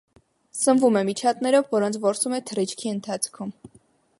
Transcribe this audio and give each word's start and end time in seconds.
Սնվում 0.59 0.95
է 1.01 1.03
միջատներով, 1.09 1.67
որոնց 1.75 1.99
որսում 2.07 2.35
է 2.39 2.43
թռիչքի 2.53 2.93
ընթացքում։ 2.95 3.53